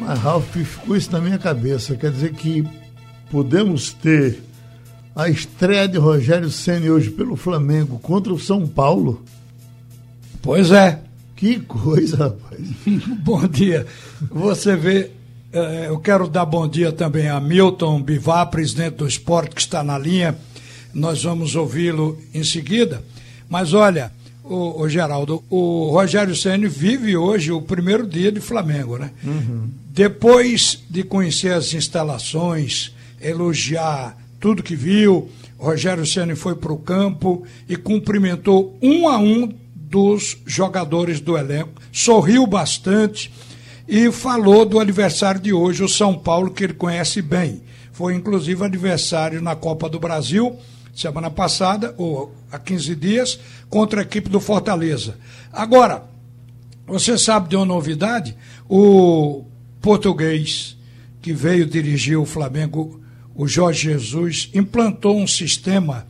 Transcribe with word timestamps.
Mas, 0.00 0.18
Ralf, 0.18 0.56
ficou 0.56 0.96
isso 0.96 1.12
na 1.12 1.20
minha 1.20 1.38
cabeça. 1.38 1.94
Quer 1.94 2.10
dizer 2.10 2.32
que 2.32 2.66
podemos 3.30 3.92
ter 3.92 4.42
a 5.14 5.28
estreia 5.28 5.86
de 5.86 5.98
Rogério 5.98 6.50
Senna 6.50 6.90
hoje 6.90 7.10
pelo 7.10 7.36
Flamengo 7.36 7.98
contra 7.98 8.32
o 8.32 8.38
São 8.38 8.66
Paulo? 8.66 9.22
Pois 10.40 10.70
é. 10.72 11.00
Que 11.36 11.60
coisa, 11.60 12.16
rapaz. 12.16 12.60
bom 13.22 13.46
dia. 13.46 13.86
Você 14.30 14.74
vê, 14.74 15.10
eh, 15.52 15.86
eu 15.88 15.98
quero 15.98 16.28
dar 16.28 16.44
bom 16.44 16.66
dia 16.66 16.92
também 16.92 17.28
a 17.28 17.40
Milton 17.40 18.02
Bivar, 18.02 18.50
presidente 18.50 18.96
do 18.96 19.06
esporte, 19.06 19.54
que 19.54 19.60
está 19.60 19.82
na 19.82 19.98
linha. 19.98 20.36
Nós 20.92 21.22
vamos 21.22 21.54
ouvi-lo 21.54 22.18
em 22.34 22.44
seguida. 22.44 23.02
Mas 23.48 23.72
olha, 23.72 24.12
o, 24.50 24.82
o 24.82 24.88
Geraldo, 24.88 25.44
o 25.48 25.90
Rogério 25.90 26.34
Senna 26.34 26.68
vive 26.68 27.16
hoje 27.16 27.52
o 27.52 27.62
primeiro 27.62 28.04
dia 28.04 28.32
de 28.32 28.40
Flamengo, 28.40 28.98
né? 28.98 29.12
Uhum. 29.22 29.70
Depois 29.90 30.82
de 30.90 31.04
conhecer 31.04 31.52
as 31.52 31.72
instalações, 31.72 32.92
elogiar 33.20 34.18
tudo 34.40 34.62
que 34.62 34.74
viu, 34.74 35.30
Rogério 35.56 36.04
Senna 36.04 36.34
foi 36.34 36.56
para 36.56 36.72
o 36.72 36.78
campo 36.78 37.44
e 37.68 37.76
cumprimentou 37.76 38.76
um 38.82 39.08
a 39.08 39.18
um 39.18 39.52
dos 39.74 40.38
jogadores 40.44 41.20
do 41.20 41.38
elenco, 41.38 41.80
sorriu 41.92 42.44
bastante 42.44 43.32
e 43.86 44.10
falou 44.10 44.64
do 44.64 44.80
aniversário 44.80 45.40
de 45.40 45.52
hoje, 45.52 45.84
o 45.84 45.88
São 45.88 46.18
Paulo, 46.18 46.50
que 46.50 46.64
ele 46.64 46.74
conhece 46.74 47.22
bem. 47.22 47.62
Foi 47.92 48.14
inclusive 48.14 48.64
aniversário 48.64 49.40
na 49.40 49.54
Copa 49.54 49.88
do 49.88 50.00
Brasil, 50.00 50.56
semana 50.94 51.30
passada, 51.30 51.94
ou 51.96 52.34
há 52.50 52.58
15 52.58 52.94
dias, 52.94 53.40
contra 53.68 54.00
a 54.00 54.02
equipe 54.02 54.28
do 54.28 54.40
Fortaleza. 54.40 55.16
Agora, 55.52 56.04
você 56.86 57.16
sabe 57.16 57.48
de 57.48 57.56
uma 57.56 57.64
novidade? 57.64 58.36
O 58.68 59.44
português 59.80 60.76
que 61.22 61.32
veio 61.32 61.66
dirigir 61.66 62.18
o 62.18 62.26
Flamengo, 62.26 63.00
o 63.34 63.46
Jorge 63.46 63.84
Jesus, 63.84 64.50
implantou 64.54 65.18
um 65.18 65.26
sistema 65.26 66.06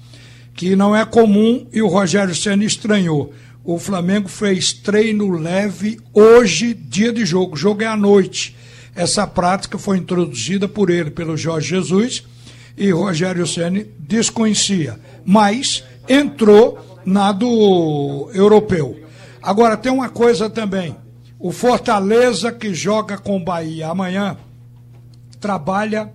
que 0.54 0.74
não 0.76 0.94
é 0.94 1.04
comum 1.04 1.66
e 1.72 1.82
o 1.82 1.88
Rogério 1.88 2.34
Senna 2.34 2.64
estranhou. 2.64 3.32
O 3.64 3.78
Flamengo 3.78 4.28
fez 4.28 4.72
treino 4.72 5.30
leve 5.30 6.00
hoje, 6.12 6.74
dia 6.74 7.12
de 7.12 7.24
jogo. 7.24 7.54
O 7.54 7.58
jogo 7.58 7.82
é 7.82 7.86
à 7.86 7.96
noite. 7.96 8.56
Essa 8.94 9.26
prática 9.26 9.78
foi 9.78 9.98
introduzida 9.98 10.66
por 10.66 10.90
ele, 10.90 11.10
pelo 11.10 11.36
Jorge 11.36 11.68
Jesus, 11.68 12.24
e 12.80 12.90
Rogério 12.90 13.46
Ceni 13.46 13.84
desconhecia, 13.98 14.98
mas 15.22 15.84
entrou 16.08 16.98
na 17.04 17.30
do 17.30 18.30
europeu. 18.32 18.98
Agora 19.42 19.76
tem 19.76 19.92
uma 19.92 20.08
coisa 20.08 20.48
também. 20.48 20.96
O 21.38 21.52
Fortaleza 21.52 22.50
que 22.50 22.72
joga 22.72 23.18
com 23.18 23.44
Bahia 23.44 23.88
amanhã 23.88 24.38
trabalha 25.38 26.10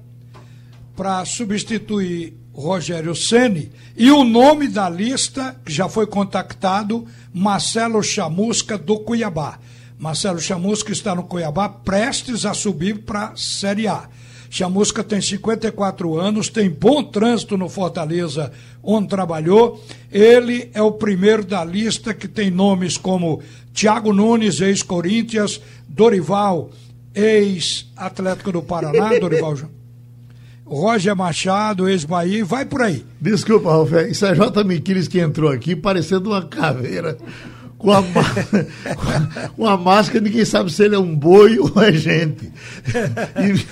para 0.95 1.23
substituir 1.23 2.33
Rogério 2.52 3.16
Ceni 3.16 3.72
e 3.95 4.09
o 4.09 4.23
nome 4.23 4.67
da 4.67 4.89
lista 4.89 5.55
que 5.63 5.72
já 5.72 5.88
foi 5.88 6.07
contactado 6.07 7.05
Marcelo 7.31 8.02
Chamusca 8.02 8.75
do 8.75 9.00
Cuiabá. 9.00 9.59
Marcelo 10.00 10.39
Chamusca 10.39 10.91
está 10.91 11.13
no 11.13 11.23
Cuiabá 11.25 11.69
prestes 11.69 12.44
a 12.44 12.55
subir 12.55 13.03
para 13.03 13.35
Série 13.35 13.88
A. 13.88 14.09
Chamusca 14.55 15.03
tem 15.03 15.19
54 15.19 16.17
anos, 16.17 16.47
tem 16.47 16.69
bom 16.69 17.03
trânsito 17.03 17.57
no 17.57 17.67
Fortaleza, 17.67 18.53
onde 18.81 19.09
trabalhou. 19.09 19.83
Ele 20.09 20.69
é 20.73 20.81
o 20.81 20.93
primeiro 20.93 21.43
da 21.43 21.61
lista 21.65 22.13
que 22.13 22.25
tem 22.25 22.49
nomes 22.49 22.97
como 22.97 23.41
Thiago 23.73 24.13
Nunes, 24.13 24.61
ex-Corinthians, 24.61 25.59
Dorival, 25.89 26.69
ex-Atlético 27.13 28.53
do 28.53 28.63
Paraná, 28.63 29.09
Dorival 29.19 29.57
Roger 30.65 31.17
Machado, 31.17 31.89
ex-Bahia, 31.89 32.45
vai 32.45 32.63
por 32.63 32.81
aí. 32.81 33.05
Desculpa, 33.19 33.69
Ralf, 33.69 33.91
isso 34.09 34.25
é 34.25 34.33
J. 34.33 34.63
Miquiles 34.63 35.09
que 35.09 35.19
entrou 35.19 35.51
aqui 35.51 35.75
parecendo 35.75 36.29
uma 36.29 36.45
caveira. 36.45 37.17
Com 37.78 37.91
a, 37.91 38.02
com 39.56 39.68
a 39.68 39.78
máscara, 39.78 40.22
ninguém 40.22 40.46
sabe 40.46 40.72
se 40.72 40.84
ele 40.84 40.96
é 40.96 41.00
um 41.00 41.16
boi 41.16 41.59
ou 41.59 41.81
é 41.81 41.91
gente. 41.91 42.46
E, 42.46 43.66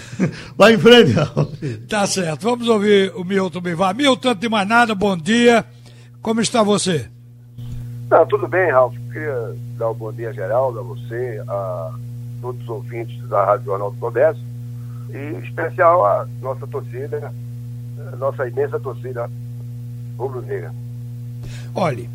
vai 0.58 0.74
em 0.74 0.78
frente, 0.78 1.12
Ralf. 1.14 1.54
Tá 1.88 2.06
certo. 2.06 2.44
Vamos 2.44 2.68
ouvir 2.68 3.12
o 3.16 3.24
Milton 3.24 3.62
Bivar. 3.62 3.96
Milton, 3.96 4.30
antes 4.30 4.42
de 4.42 4.50
mais 4.50 4.68
nada, 4.68 4.94
bom 4.94 5.16
dia. 5.18 5.66
Como 6.22 6.42
está 6.42 6.62
você? 6.64 7.10
Não, 8.10 8.26
tudo 8.28 8.48
bem, 8.48 8.70
Ralf. 8.72 8.94
Queria 9.12 9.56
dar 9.78 9.90
um 9.90 9.96
bom 9.96 10.12
dia 10.12 10.34
geral 10.34 10.78
a 10.78 10.82
você, 10.82 11.42
a 11.48 11.92
todos 12.42 12.62
os 12.62 12.70
ouvintes 12.70 13.18
da 13.30 13.46
Rádio 13.46 13.66
Jornal 13.66 13.92
do 13.92 13.98
Comércio 13.98 14.44
e 15.14 15.18
em 15.18 15.40
especial 15.40 16.06
a 16.06 16.28
nossa 16.42 16.66
torcida, 16.68 17.32
a 18.12 18.16
nossa 18.16 18.48
imensa 18.48 18.80
torcida 18.80 19.30
rubro-negra. 20.18 20.74
Olhe, 21.76 22.10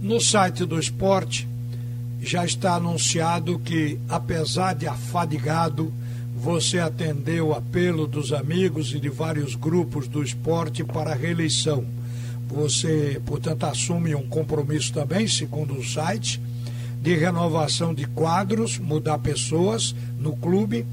no 0.00 0.20
site 0.20 0.64
do 0.64 0.78
esporte 0.78 1.46
já 2.22 2.44
está 2.44 2.74
anunciado 2.74 3.58
que, 3.58 3.98
apesar 4.08 4.74
de 4.74 4.86
afadigado, 4.86 5.92
você 6.36 6.78
atendeu 6.78 7.48
o 7.48 7.54
apelo 7.54 8.06
dos 8.06 8.32
amigos 8.32 8.94
e 8.94 9.00
de 9.00 9.08
vários 9.08 9.54
grupos 9.54 10.08
do 10.08 10.22
esporte 10.22 10.82
para 10.82 11.12
a 11.12 11.14
reeleição. 11.14 11.84
Você, 12.48 13.20
portanto, 13.26 13.64
assume 13.64 14.14
um 14.14 14.26
compromisso 14.26 14.92
também, 14.92 15.28
segundo 15.28 15.74
o 15.74 15.84
site, 15.84 16.40
de 17.02 17.14
renovação 17.14 17.94
de 17.94 18.06
quadros, 18.06 18.78
mudar 18.78 19.18
pessoas 19.18 19.94
no 20.18 20.34
clube 20.36 20.86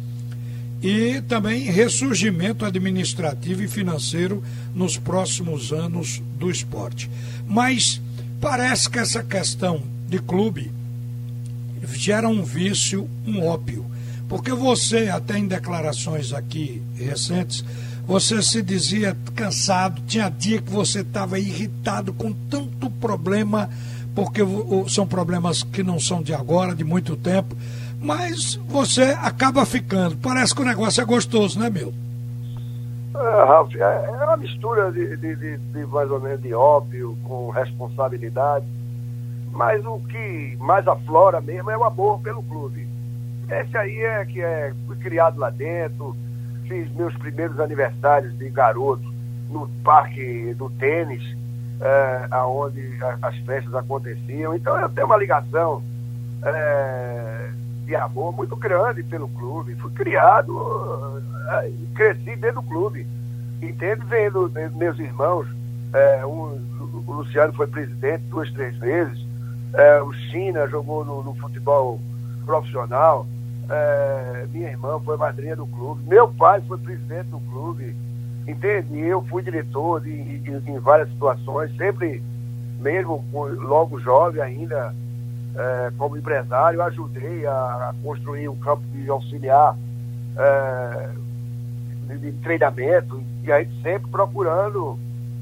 e 0.81 1.21
também 1.27 1.63
ressurgimento 1.63 2.65
administrativo 2.65 3.63
e 3.63 3.67
financeiro 3.67 4.43
nos 4.75 4.97
próximos 4.97 5.73
anos 5.73 6.21
do 6.37 6.49
esporte. 6.51 7.09
Mas 7.47 8.01
parece 8.39 8.89
que 8.89 8.99
essa 8.99 9.23
questão 9.23 9.81
de 10.07 10.19
clube 10.19 10.71
gera 11.93 12.27
um 12.27 12.43
vício, 12.43 13.09
um 13.25 13.43
ópio. 13.45 13.85
Porque 14.27 14.51
você, 14.51 15.09
até 15.09 15.37
em 15.37 15.47
declarações 15.47 16.33
aqui 16.33 16.81
recentes, 16.95 17.63
você 18.05 18.41
se 18.41 18.61
dizia 18.61 19.15
cansado, 19.35 20.01
tinha 20.07 20.29
dia 20.29 20.61
que 20.61 20.69
você 20.69 20.99
estava 20.99 21.39
irritado 21.39 22.13
com 22.13 22.33
tanto 22.49 22.89
problema, 22.89 23.69
porque 24.13 24.41
são 24.89 25.07
problemas 25.07 25.63
que 25.63 25.83
não 25.83 25.99
são 25.99 26.21
de 26.21 26.33
agora, 26.33 26.75
de 26.75 26.83
muito 26.83 27.15
tempo 27.15 27.55
mas 27.99 28.59
você 28.67 29.15
acaba 29.19 29.65
ficando. 29.65 30.15
Parece 30.17 30.53
que 30.53 30.61
o 30.61 30.65
negócio 30.65 31.01
é 31.01 31.05
gostoso, 31.05 31.59
né, 31.59 31.69
meu? 31.69 31.93
É, 33.19 33.43
Ralf, 33.45 33.75
é, 33.75 34.05
é 34.05 34.25
uma 34.25 34.37
mistura 34.37 34.91
de, 34.91 35.17
de, 35.17 35.35
de, 35.35 35.57
de, 35.57 35.85
mais 35.87 36.11
ou 36.11 36.19
menos 36.19 36.39
de 36.41 36.53
óbvio 36.53 37.17
com 37.23 37.49
responsabilidade, 37.49 38.65
mas 39.51 39.83
o 39.85 39.99
que 39.99 40.55
mais 40.59 40.87
aflora 40.87 41.41
mesmo 41.41 41.71
é 41.71 41.77
o 41.77 41.83
amor 41.83 42.19
pelo 42.21 42.43
clube. 42.43 42.87
Esse 43.49 43.75
aí 43.75 44.03
é 44.03 44.23
que 44.25 44.39
é, 44.39 44.71
fui 44.85 44.95
criado 44.97 45.39
lá 45.39 45.49
dentro, 45.49 46.15
fiz 46.67 46.93
meus 46.95 47.15
primeiros 47.17 47.59
aniversários 47.59 48.37
de 48.37 48.49
garoto 48.49 49.11
no 49.49 49.67
parque 49.83 50.53
do 50.53 50.69
tênis, 50.71 51.23
é, 51.81 52.27
aonde 52.29 52.99
as 53.21 53.35
festas 53.37 53.73
aconteciam. 53.73 54.53
Então 54.53 54.77
eu 54.77 54.89
tenho 54.89 55.07
uma 55.07 55.17
ligação 55.17 55.81
é, 56.43 57.49
de 57.87 57.95
amor 57.95 58.33
muito 58.33 58.55
grande 58.57 59.01
pelo 59.01 59.29
clube. 59.29 59.73
Fui 59.75 59.91
criado 59.91 60.51
uh, 60.51 61.21
e 61.65 61.87
cresci 61.95 62.35
dentro 62.35 62.61
do 62.61 62.67
clube. 62.67 63.07
Entende? 63.61 64.05
Vendo 64.05 64.51
meus 64.75 64.99
irmãos, 64.99 65.47
é, 65.93 66.25
um, 66.25 66.59
o 67.07 67.13
Luciano 67.13 67.53
foi 67.53 67.65
presidente 67.65 68.25
duas, 68.25 68.51
três 68.51 68.75
vezes, 68.77 69.25
é, 69.73 70.01
o 70.01 70.11
China 70.13 70.67
jogou 70.67 71.05
no, 71.05 71.23
no 71.23 71.33
futebol 71.35 71.99
profissional, 72.45 73.25
é, 73.69 74.45
minha 74.51 74.69
irmã 74.69 74.99
foi 74.99 75.17
madrinha 75.17 75.55
do 75.55 75.65
clube, 75.65 76.03
meu 76.07 76.27
pai 76.27 76.61
foi 76.67 76.77
presidente 76.77 77.29
do 77.29 77.39
clube, 77.39 77.95
entende? 78.45 78.95
E 78.95 79.07
eu 79.07 79.21
fui 79.23 79.41
diretor 79.41 80.05
em 80.05 80.79
várias 80.79 81.09
situações, 81.09 81.75
sempre, 81.77 82.21
mesmo 82.79 83.23
logo 83.31 83.99
jovem 83.99 84.41
ainda, 84.41 84.93
é, 85.57 85.91
como 85.97 86.15
empresário, 86.15 86.81
ajudei 86.83 87.45
a, 87.47 87.51
a, 87.51 87.95
construir 88.03 88.47
um 88.47 88.55
campo 88.55 88.83
de 88.93 89.09
auxiliar 89.09 89.75
é, 90.37 91.09
de, 92.15 92.31
treinamento, 92.43 93.21
e 93.43 93.51
aí 93.51 93.67
sempre 93.81 94.09
procurando 94.11 94.99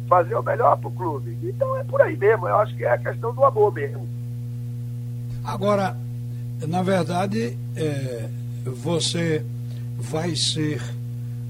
fazer 0.08 0.36
o 0.36 0.44
melhor 0.44 0.78
para 0.78 0.88
o 0.88 0.92
clube. 0.92 1.38
Então 1.44 1.78
é 1.78 1.84
por 1.84 2.02
aí 2.02 2.16
mesmo, 2.16 2.48
eu 2.48 2.56
acho 2.58 2.76
que 2.76 2.86
é 2.86 2.92
a 2.92 2.98
questão 2.98 3.34
do 3.34 3.44
amor 3.44 3.74
mesmo. 3.74 4.08
Agora, 5.44 5.98
na 6.66 6.82
verdade, 6.82 7.58
é, 7.76 8.30
você 8.64 9.44
vai 9.98 10.36
ser 10.36 10.82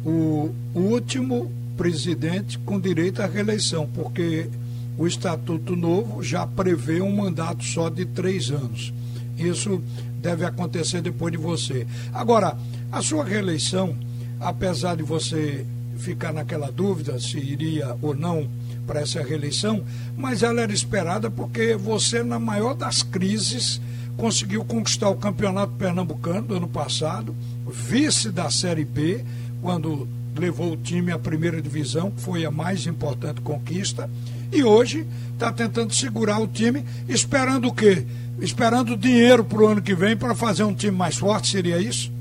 o 0.03 0.51
último 0.73 1.51
presidente 1.77 2.57
com 2.59 2.79
direito 2.79 3.21
à 3.21 3.25
reeleição, 3.25 3.87
porque 3.87 4.49
o 4.97 5.07
Estatuto 5.07 5.75
Novo 5.75 6.23
já 6.23 6.45
prevê 6.47 7.01
um 7.01 7.15
mandato 7.15 7.63
só 7.63 7.89
de 7.89 8.05
três 8.05 8.49
anos. 8.49 8.93
Isso 9.37 9.81
deve 10.21 10.45
acontecer 10.45 11.01
depois 11.01 11.31
de 11.31 11.37
você. 11.37 11.85
Agora, 12.13 12.57
A 12.95 13.01
sua 13.01 13.25
reeleição, 13.25 13.93
apesar 14.39 14.95
de 14.95 15.03
você 15.03 15.65
ficar 15.97 16.31
naquela 16.31 16.71
dúvida 16.71 17.19
se 17.19 17.37
iria 17.37 17.97
ou 18.01 18.15
não 18.15 18.47
para 18.87 19.01
essa 19.01 19.21
reeleição, 19.21 19.83
mas 20.15 20.43
ela 20.43 20.61
era 20.61 20.71
esperada 20.71 21.29
porque 21.29 21.75
você, 21.75 22.23
na 22.23 22.39
maior 22.39 22.73
das 22.73 23.03
crises, 23.03 23.81
conseguiu 24.15 24.63
conquistar 24.63 25.09
o 25.09 25.17
campeonato 25.17 25.73
pernambucano 25.73 26.47
do 26.47 26.55
ano 26.55 26.69
passado, 26.69 27.35
vice 27.67 28.31
da 28.31 28.49
Série 28.49 28.85
B, 28.85 29.25
quando 29.61 30.07
levou 30.37 30.71
o 30.71 30.77
time 30.77 31.11
à 31.11 31.19
primeira 31.19 31.61
divisão, 31.61 32.13
foi 32.15 32.45
a 32.45 32.51
mais 32.51 32.87
importante 32.87 33.41
conquista, 33.41 34.09
e 34.55 34.63
hoje 34.63 35.05
está 35.33 35.51
tentando 35.51 35.93
segurar 35.93 36.39
o 36.39 36.47
time, 36.47 36.85
esperando 37.07 37.67
o 37.67 37.73
quê? 37.73 38.05
Esperando 38.39 38.97
dinheiro 38.97 39.43
para 39.43 39.57
o 39.59 39.67
ano 39.67 39.81
que 39.81 39.93
vem 39.93 40.15
para 40.15 40.33
fazer 40.33 40.63
um 40.63 40.73
time 40.73 40.95
mais 40.95 41.17
forte, 41.17 41.51
seria 41.51 41.77
isso? 41.77 42.11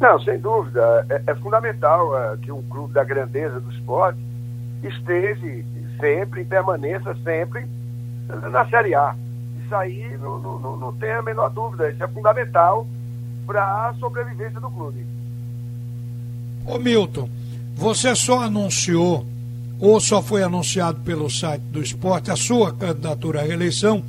Não, 0.00 0.20
sem 0.20 0.38
dúvida. 0.38 1.06
É, 1.08 1.30
é 1.30 1.34
fundamental 1.34 2.16
é, 2.18 2.36
que 2.36 2.52
um 2.52 2.62
clube 2.62 2.92
da 2.92 3.04
grandeza 3.04 3.60
do 3.60 3.70
esporte 3.70 4.18
esteja 4.82 5.64
sempre, 5.98 6.44
permaneça 6.44 7.16
sempre 7.24 7.66
na 8.50 8.66
Série 8.68 8.94
A. 8.94 9.14
Isso 9.64 9.74
aí 9.74 10.16
não, 10.18 10.38
não, 10.38 10.76
não 10.76 10.92
tem 10.92 11.10
a 11.10 11.22
menor 11.22 11.48
dúvida. 11.48 11.90
Isso 11.90 12.02
é 12.02 12.08
fundamental 12.08 12.86
para 13.46 13.88
a 13.88 13.94
sobrevivência 13.94 14.60
do 14.60 14.70
clube. 14.70 15.06
Ô 16.66 16.78
Milton, 16.78 17.28
você 17.74 18.14
só 18.14 18.42
anunciou, 18.42 19.24
ou 19.80 20.00
só 20.00 20.22
foi 20.22 20.42
anunciado 20.42 21.00
pelo 21.00 21.30
site 21.30 21.62
do 21.62 21.82
esporte, 21.82 22.30
a 22.30 22.36
sua 22.36 22.72
candidatura 22.72 23.40
à 23.40 23.42
reeleição 23.42 24.02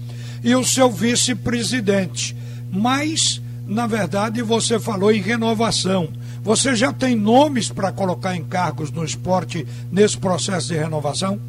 e 0.43 0.55
o 0.55 0.63
seu 0.63 0.89
vice-presidente. 0.89 2.35
Mas, 2.71 3.41
na 3.65 3.87
verdade, 3.87 4.41
você 4.41 4.79
falou 4.79 5.11
em 5.11 5.21
renovação. 5.21 6.09
Você 6.41 6.75
já 6.75 6.93
tem 6.93 7.15
nomes 7.15 7.69
para 7.71 7.91
colocar 7.91 8.35
em 8.35 8.43
cargos 8.43 8.91
no 8.91 9.03
esporte 9.03 9.67
nesse 9.91 10.17
processo 10.17 10.69
de 10.69 10.77
renovação? 10.77 11.39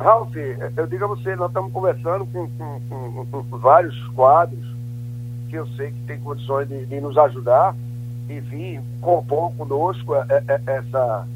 Ralf, 0.00 0.34
eu 0.76 0.86
digo 0.86 1.04
a 1.04 1.08
você, 1.08 1.34
nós 1.36 1.48
estamos 1.48 1.72
conversando 1.72 2.26
com, 2.26 2.48
com, 2.50 2.80
com, 2.88 3.44
com 3.44 3.58
vários 3.58 3.96
quadros 4.08 4.64
que 5.48 5.56
eu 5.56 5.66
sei 5.76 5.90
que 5.90 6.00
tem 6.06 6.20
condições 6.20 6.68
de, 6.68 6.84
de 6.86 7.00
nos 7.00 7.16
ajudar 7.16 7.74
e 8.28 8.40
vir 8.40 8.80
compor 9.00 9.52
conosco 9.52 10.14
é, 10.14 10.26
é, 10.28 10.44
é, 10.48 10.62
essa, 10.66 11.26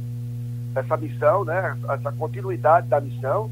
essa 0.74 0.96
missão, 0.96 1.44
né? 1.44 1.76
essa 1.88 2.12
continuidade 2.12 2.88
da 2.88 3.00
missão, 3.00 3.50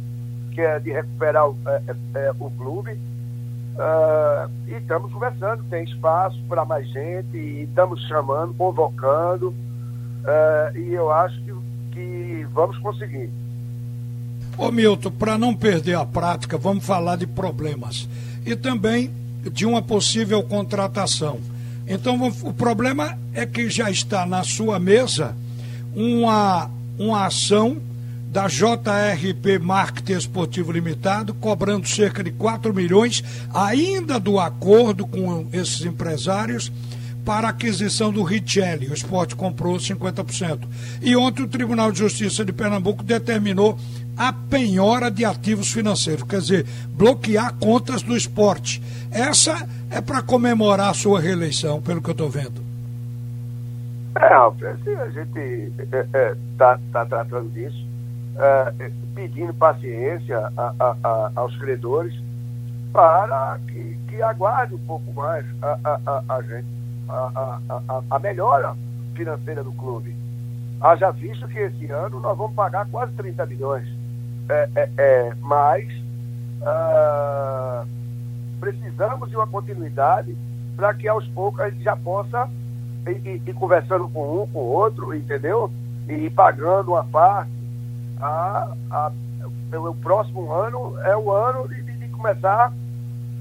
que 0.52 0.60
é 0.60 0.78
de 0.78 0.90
recuperar 0.90 1.48
o, 1.48 1.56
é, 1.66 1.82
é, 2.14 2.32
o 2.38 2.50
clube. 2.50 2.92
Uh, 2.92 4.50
e 4.66 4.74
estamos 4.74 5.12
conversando, 5.12 5.62
tem 5.70 5.84
espaço 5.84 6.36
para 6.48 6.64
mais 6.64 6.88
gente, 6.88 7.36
e 7.36 7.62
estamos 7.62 8.00
chamando, 8.08 8.52
convocando, 8.54 9.50
uh, 9.50 10.76
e 10.76 10.94
eu 10.94 11.12
acho 11.12 11.40
que, 11.42 11.54
que 11.92 12.46
vamos 12.52 12.76
conseguir. 12.78 13.30
Ô 14.56 14.72
Milton, 14.72 15.12
para 15.12 15.38
não 15.38 15.54
perder 15.54 15.94
a 15.94 16.04
prática, 16.04 16.58
vamos 16.58 16.84
falar 16.84 17.14
de 17.16 17.26
problemas. 17.28 18.08
E 18.44 18.56
também 18.56 19.12
de 19.52 19.64
uma 19.64 19.80
possível 19.80 20.42
contratação. 20.42 21.38
Então, 21.86 22.20
o 22.42 22.52
problema 22.52 23.16
é 23.32 23.46
que 23.46 23.70
já 23.70 23.90
está 23.90 24.26
na 24.26 24.42
sua 24.42 24.78
mesa 24.78 25.34
uma, 25.94 26.70
uma 26.98 27.26
ação 27.26 27.78
da 28.30 28.46
JRP 28.46 29.58
Marketing 29.58 30.12
Esportivo 30.12 30.70
Limitado, 30.70 31.32
cobrando 31.34 31.88
cerca 31.88 32.22
de 32.22 32.30
4 32.30 32.74
milhões, 32.74 33.24
ainda 33.54 34.20
do 34.20 34.38
acordo 34.38 35.06
com 35.06 35.46
esses 35.52 35.84
empresários, 35.84 36.70
para 37.24 37.48
a 37.48 37.50
aquisição 37.50 38.12
do 38.12 38.22
Richelli. 38.22 38.88
O 38.88 38.94
esporte 38.94 39.36
comprou 39.36 39.76
50%. 39.76 40.60
E 41.02 41.14
ontem 41.16 41.42
o 41.42 41.48
Tribunal 41.48 41.92
de 41.92 41.98
Justiça 41.98 42.44
de 42.44 42.52
Pernambuco 42.52 43.02
determinou 43.02 43.78
a 44.16 44.32
penhora 44.32 45.10
de 45.10 45.24
ativos 45.24 45.70
financeiros, 45.70 46.24
quer 46.24 46.40
dizer, 46.40 46.66
bloquear 46.90 47.54
contas 47.54 48.02
do 48.02 48.16
esporte. 48.16 48.82
Essa 49.10 49.68
é 49.90 50.00
para 50.00 50.22
comemorar 50.22 50.90
a 50.90 50.94
sua 50.94 51.20
reeleição, 51.20 51.80
pelo 51.80 52.02
que 52.02 52.08
eu 52.08 52.12
estou 52.12 52.28
vendo. 52.28 52.67
É, 54.20 54.32
Alfred, 54.32 54.96
a 54.96 55.08
gente 55.10 55.72
está 55.78 55.96
é, 55.96 56.08
é, 56.12 56.36
tá, 56.58 57.06
tratando 57.06 57.48
disso, 57.52 57.86
é, 58.36 58.90
pedindo 59.14 59.54
paciência 59.54 60.50
a, 60.56 60.74
a, 60.78 60.96
a, 61.04 61.32
aos 61.36 61.56
credores 61.58 62.12
para 62.92 63.60
que, 63.68 63.96
que 64.08 64.20
aguarde 64.20 64.74
um 64.74 64.86
pouco 64.86 65.12
mais 65.12 65.46
a, 65.62 66.42
gente, 66.42 66.66
a, 68.10 68.18
melhora 68.18 68.74
financeira 69.14 69.62
do 69.62 69.72
clube. 69.72 70.16
Haja 70.80 71.12
visto 71.12 71.46
que 71.46 71.58
esse 71.58 71.86
ano 71.90 72.18
nós 72.18 72.36
vamos 72.36 72.54
pagar 72.54 72.86
quase 72.90 73.12
30 73.12 73.46
milhões. 73.46 73.88
É, 74.48 74.68
é, 74.74 74.90
é, 74.96 75.34
mas 75.40 75.86
uh, 76.62 77.86
precisamos 78.58 79.28
de 79.28 79.36
uma 79.36 79.46
continuidade 79.46 80.36
para 80.74 80.94
que 80.94 81.06
aos 81.06 81.26
poucos 81.28 81.60
a 81.60 81.70
gente 81.70 81.84
já 81.84 81.96
possa 81.96 82.48
ir, 83.06 83.42
ir, 83.46 83.54
conversando 83.54 84.08
com 84.08 84.42
um, 84.42 84.46
com 84.46 84.58
o 84.58 84.72
outro, 84.72 85.14
entendeu? 85.14 85.70
E 86.08 86.30
pagando 86.30 86.92
uma 86.92 87.04
parte. 87.04 87.50
A, 88.20 88.74
a, 88.90 89.12
o 89.72 89.94
próximo 89.94 90.52
ano 90.52 90.98
é 91.00 91.16
o 91.16 91.30
ano 91.30 91.68
de, 91.68 91.82
de, 91.82 92.08
começar 92.08 92.72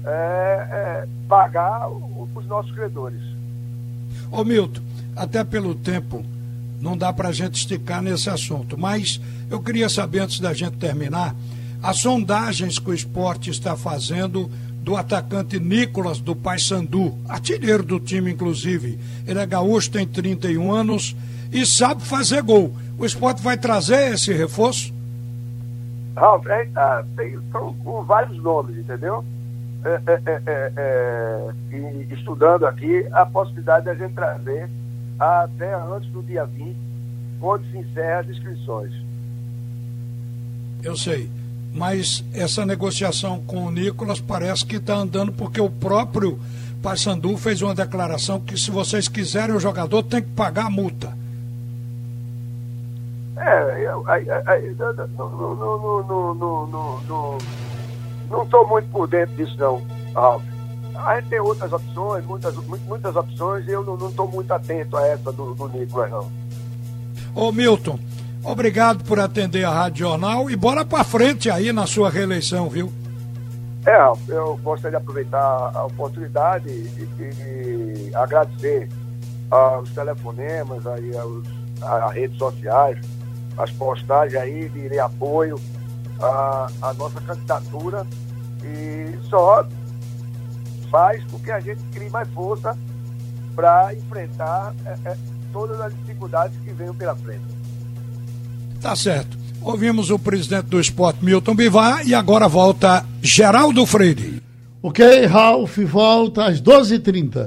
é, 0.04 0.08
é, 0.10 1.08
pagar 1.28 1.88
os 1.88 2.46
nossos 2.46 2.70
credores. 2.72 3.20
Ô 4.30 4.44
Milton, 4.44 4.80
até 5.16 5.42
pelo 5.42 5.74
tempo, 5.74 6.24
não 6.80 6.96
dá 6.96 7.12
para 7.12 7.30
a 7.30 7.32
gente 7.32 7.56
esticar 7.56 8.00
nesse 8.02 8.30
assunto, 8.30 8.78
mas 8.78 9.20
eu 9.50 9.60
queria 9.60 9.88
saber, 9.88 10.20
antes 10.20 10.38
da 10.38 10.54
gente 10.54 10.76
terminar, 10.76 11.34
as 11.82 11.98
sondagens 11.98 12.78
que 12.78 12.90
o 12.90 12.94
esporte 12.94 13.50
está 13.50 13.76
fazendo 13.76 14.50
do 14.88 14.96
atacante 14.96 15.60
Nicolas 15.60 16.18
do 16.18 16.34
Paysandu, 16.34 17.14
artilheiro 17.28 17.82
do 17.82 18.00
time, 18.00 18.32
inclusive. 18.32 18.98
Ele 19.26 19.38
é 19.38 19.44
gaúcho, 19.44 19.90
tem 19.90 20.06
31 20.06 20.72
anos 20.72 21.14
e 21.52 21.66
sabe 21.66 22.02
fazer 22.02 22.40
gol. 22.40 22.72
O 22.98 23.04
esporte 23.04 23.42
vai 23.42 23.58
trazer 23.58 24.14
esse 24.14 24.32
reforço? 24.32 24.94
Ralf, 26.16 26.46
é, 26.46 26.62
é, 26.74 27.04
tem, 27.18 27.38
vários 28.06 28.42
nomes, 28.42 28.78
entendeu? 28.78 29.22
É, 29.84 30.00
é, 30.06 30.42
é, 30.46 30.72
é 30.74 32.14
estudando 32.14 32.64
aqui 32.64 33.06
a 33.12 33.26
possibilidade 33.26 33.84
de 33.84 33.90
a 33.90 33.94
gente 33.94 34.14
trazer 34.14 34.70
até 35.18 35.74
antes 35.74 36.10
do 36.12 36.22
dia 36.22 36.46
20, 36.46 36.74
quando 37.38 37.70
se 37.70 37.76
encerra 37.76 38.20
as 38.20 38.28
inscrições. 38.30 38.94
Eu 40.82 40.96
sei. 40.96 41.28
Mas 41.72 42.24
essa 42.32 42.64
negociação 42.64 43.40
com 43.40 43.66
o 43.66 43.70
Nicolas 43.70 44.20
parece 44.20 44.64
que 44.64 44.76
está 44.76 44.94
andando 44.94 45.32
porque 45.32 45.60
o 45.60 45.70
próprio 45.70 46.38
Paysandu 46.82 47.36
fez 47.36 47.60
uma 47.62 47.74
declaração 47.74 48.40
que 48.40 48.56
se 48.56 48.70
vocês 48.70 49.08
quiserem 49.08 49.54
o 49.54 49.60
jogador 49.60 50.02
tem 50.02 50.22
que 50.22 50.30
pagar 50.30 50.66
a 50.66 50.70
multa. 50.70 51.16
É, 53.36 53.84
eu, 53.84 54.04
não 58.30 58.42
estou 58.42 58.66
muito 58.66 58.88
por 58.90 59.06
dentro 59.06 59.36
disso 59.36 59.56
não, 59.58 59.82
Ralf. 60.14 60.42
A 60.94 61.16
gente 61.16 61.28
tem 61.28 61.40
outras 61.40 61.72
opções, 61.72 62.24
muitas, 62.24 62.56
muitas 62.56 63.14
opções, 63.14 63.66
e 63.68 63.70
eu 63.70 63.84
não 63.84 64.08
estou 64.08 64.26
muito 64.26 64.50
atento 64.52 64.96
a 64.96 65.06
essa 65.06 65.30
do, 65.32 65.54
do 65.54 65.68
Nicolas, 65.68 66.10
não. 66.10 66.28
Ô 67.34 67.52
Milton, 67.52 67.98
obrigado 68.42 69.04
por 69.04 69.18
atender 69.18 69.64
a 69.64 69.70
Rádio 69.70 70.06
Jornal 70.06 70.50
e 70.50 70.56
bora 70.56 70.84
para 70.84 71.04
frente 71.04 71.50
aí 71.50 71.72
na 71.72 71.86
sua 71.86 72.10
reeleição, 72.10 72.68
viu? 72.68 72.92
É, 73.86 73.96
eu 74.28 74.58
gostaria 74.62 74.98
de 74.98 75.02
aproveitar 75.02 75.70
a 75.74 75.84
oportunidade 75.84 76.68
e, 76.68 78.10
agradecer 78.14 78.88
aos 79.50 79.90
telefonemas, 79.90 80.86
aí, 80.86 81.16
aos, 81.16 81.46
às 81.80 82.12
redes 82.12 82.36
sociais, 82.36 82.98
as 83.56 83.70
postagens 83.72 84.40
aí 84.40 84.68
de, 84.68 84.88
de 84.88 84.98
apoio 84.98 85.58
à, 86.20 86.68
à 86.82 86.94
nossa 86.94 87.20
candidatura 87.20 88.06
e 88.62 89.18
só 89.28 89.66
faz 90.90 91.22
com 91.24 91.38
que 91.38 91.50
a 91.50 91.60
gente 91.60 91.82
crie 91.92 92.10
mais 92.10 92.28
força 92.30 92.76
para 93.54 93.94
enfrentar 93.94 94.74
é, 94.84 95.10
é, 95.10 95.16
todas 95.52 95.80
as 95.80 95.94
dificuldades 95.94 96.56
que 96.64 96.72
venham 96.72 96.94
pela 96.94 97.16
frente. 97.16 97.57
Tá 98.80 98.96
certo. 98.96 99.36
Ouvimos 99.62 100.10
o 100.10 100.18
presidente 100.18 100.66
do 100.66 100.80
esporte, 100.80 101.24
Milton 101.24 101.54
Bivar, 101.54 102.06
e 102.06 102.14
agora 102.14 102.48
volta 102.48 103.04
Geraldo 103.20 103.84
Freire. 103.84 104.42
Ok, 104.80 105.26
Ralf, 105.26 105.76
volta 105.78 106.46
às 106.46 106.60
12h30. 106.60 107.46